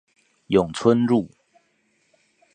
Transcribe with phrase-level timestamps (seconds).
[0.47, 1.29] 永春路